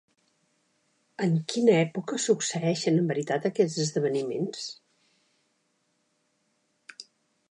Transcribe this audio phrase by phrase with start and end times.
[1.25, 4.65] En quina època succeeixen en veritat aquests esdeveniments?